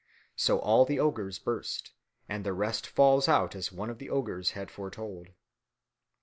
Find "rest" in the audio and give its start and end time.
2.53-2.87